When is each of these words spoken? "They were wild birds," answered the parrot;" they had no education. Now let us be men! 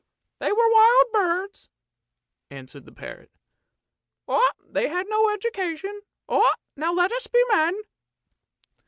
"They 0.39 0.51
were 0.51 0.67
wild 0.73 1.11
birds," 1.13 1.69
answered 2.49 2.85
the 2.85 2.91
parrot;" 2.91 3.29
they 4.73 4.87
had 4.87 5.05
no 5.07 5.29
education. 5.29 6.01
Now 6.75 6.91
let 6.91 7.11
us 7.11 7.27
be 7.27 7.43
men! 7.49 7.79